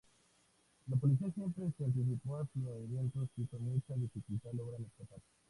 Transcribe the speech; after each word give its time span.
La 0.87 0.95
policía 0.95 1.29
siempre 1.29 1.71
se 1.77 1.85
anticipa 1.85 2.41
a 2.41 2.45
sus 2.51 2.63
movimientos 2.63 3.29
y 3.37 3.45
con 3.45 3.61
mucha 3.63 3.93
dificultad 3.93 4.49
logran 4.53 4.83
escapar. 4.83 5.19